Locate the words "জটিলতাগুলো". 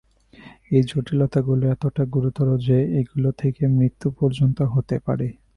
0.89-1.63